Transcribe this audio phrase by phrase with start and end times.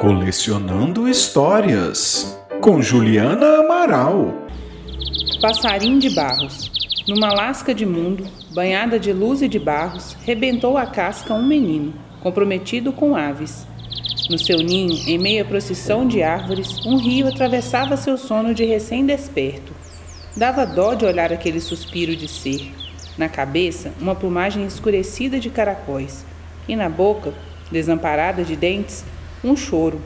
[0.00, 4.34] Colecionando Histórias, com Juliana Amaral.
[5.40, 6.70] Passarinho de Barros.
[7.08, 11.94] Numa lasca de mundo, banhada de luz e de barros, rebentou a casca um menino,
[12.20, 13.66] comprometido com aves.
[14.30, 19.72] No seu ninho, em meia procissão de árvores, um rio atravessava seu sono de recém-desperto.
[20.36, 22.72] Dava dó de olhar aquele suspiro de ser.
[23.18, 26.24] Na cabeça, uma plumagem escurecida de caracóis,
[26.68, 27.34] e na boca,
[27.72, 29.04] desamparada de dentes,
[29.42, 30.00] um choro,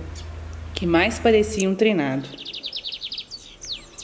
[0.72, 2.26] que mais parecia um treinado.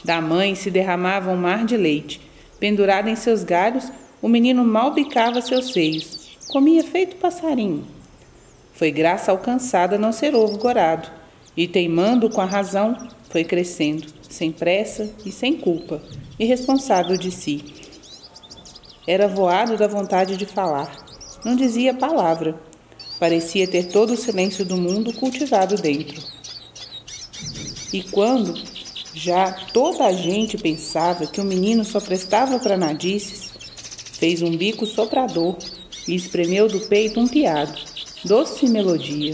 [0.03, 2.19] Da mãe se derramava um mar de leite.
[2.59, 6.37] Pendurado em seus galhos, o menino mal bicava seus seios.
[6.49, 7.87] Comia feito passarinho.
[8.73, 11.09] Foi graça alcançada não ser ovo gorado,
[11.55, 12.97] e teimando com a razão,
[13.29, 16.01] foi crescendo, sem pressa e sem culpa,
[16.39, 17.63] irresponsável de si.
[19.07, 20.91] Era voado da vontade de falar.
[21.45, 22.55] Não dizia palavra,
[23.23, 26.21] Parecia ter todo o silêncio do mundo cultivado dentro.
[27.93, 28.53] E quando
[29.13, 33.49] já toda a gente pensava que o menino só prestava para nadices,
[34.11, 35.57] fez um bico soprador
[36.05, 37.79] e espremeu do peito um piado,
[38.25, 39.33] doce melodia.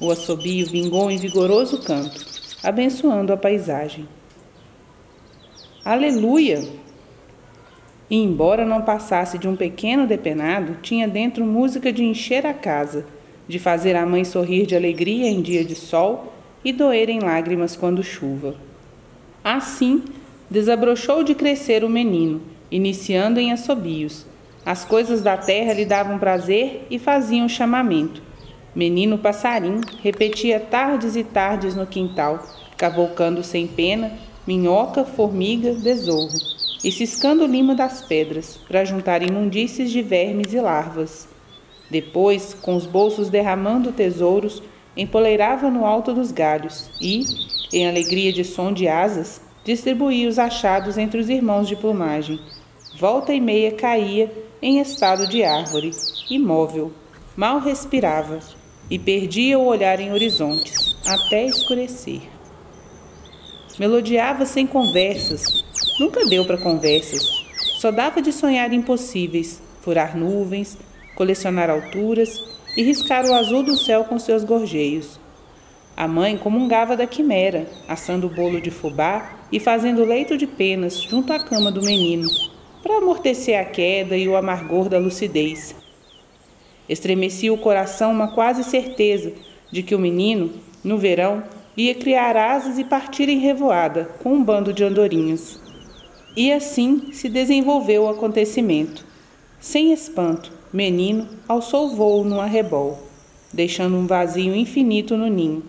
[0.00, 2.24] O assobio vingou em vigoroso canto,
[2.62, 4.08] abençoando a paisagem.
[5.84, 6.66] Aleluia!
[8.10, 13.06] E embora não passasse de um pequeno depenado, tinha dentro música de encher a casa,
[13.48, 16.32] de fazer a mãe sorrir de alegria em dia de sol
[16.64, 18.56] e doer em lágrimas quando chuva.
[19.42, 20.02] Assim,
[20.50, 24.26] desabrochou de crescer o menino, iniciando em assobios.
[24.64, 28.22] As coisas da terra lhe davam prazer e faziam chamamento.
[28.74, 32.42] Menino passarim repetia tardes e tardes no quintal,
[32.76, 34.12] cavalcando sem pena,
[34.46, 36.53] minhoca, formiga, besouro
[36.84, 41.26] e ciscando lima das pedras, para juntar imundícies de vermes e larvas.
[41.90, 44.62] Depois, com os bolsos derramando tesouros,
[44.94, 47.24] empoleirava no alto dos galhos e,
[47.72, 52.38] em alegria de som de asas, distribuía os achados entre os irmãos de plumagem.
[53.00, 55.90] Volta e meia caía em estado de árvore,
[56.30, 56.92] imóvel,
[57.34, 58.40] mal respirava
[58.90, 62.20] e perdia o olhar em horizontes, até escurecer.
[63.78, 65.63] Melodiava sem conversas,
[65.98, 67.44] Nunca deu para conversas.
[67.78, 70.76] Só dava de sonhar impossíveis, furar nuvens,
[71.14, 72.42] colecionar alturas
[72.76, 75.20] e riscar o azul do céu com seus gorjeios.
[75.96, 81.32] A mãe comungava da quimera, assando bolo de fubá e fazendo leito de penas junto
[81.32, 82.28] à cama do menino,
[82.82, 85.76] para amortecer a queda e o amargor da lucidez.
[86.88, 89.32] Estremecia o coração uma quase certeza
[89.70, 90.50] de que o menino,
[90.82, 91.44] no verão,
[91.76, 95.63] ia criar asas e partir em revoada com um bando de andorinhas.
[96.36, 99.06] E assim se desenvolveu o acontecimento.
[99.60, 102.98] Sem espanto, menino alçou voo no arrebol,
[103.52, 105.62] deixando um vazio infinito no ninho,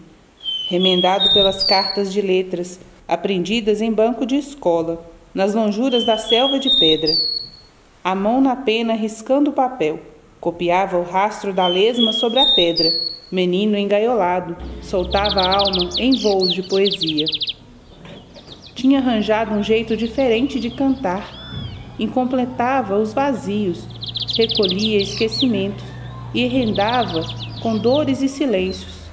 [0.67, 5.05] remendado pelas cartas de letras aprendidas em banco de escola,
[5.35, 7.11] nas lonjuras da selva de pedra.
[8.03, 9.99] A mão na pena riscando o papel,
[10.41, 12.89] copiava o rastro da lesma sobre a pedra.
[13.31, 17.27] Menino engaiolado, soltava a alma em voos de poesia
[18.75, 21.95] tinha arranjado um jeito diferente de cantar.
[21.97, 23.87] Incompletava os vazios,
[24.37, 25.85] recolhia esquecimentos
[26.33, 27.25] e rendava
[27.61, 29.05] com dores e silêncios.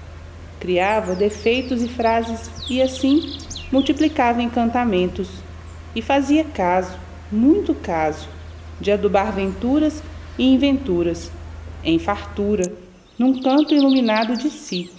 [0.59, 3.37] Criava defeitos e frases e assim
[3.71, 5.29] multiplicava encantamentos
[5.95, 6.97] e fazia caso,
[7.31, 8.29] muito caso,
[8.81, 10.03] de adubar venturas
[10.37, 11.31] e inventuras,
[11.85, 12.73] em fartura,
[13.19, 14.91] num canto iluminado de si.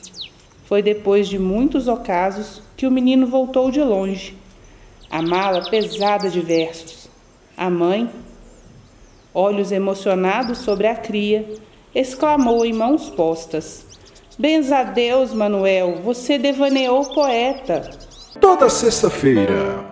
[0.66, 4.43] Foi depois de muitos ocasos que o menino voltou de longe
[5.14, 7.08] a mala pesada de versos.
[7.56, 8.10] A mãe,
[9.32, 11.48] olhos emocionados sobre a cria,
[11.94, 13.86] exclamou em mãos postas:
[14.40, 17.92] Benza a Deus, Manuel, você devaneou poeta.
[18.42, 19.86] Toda sexta-feira,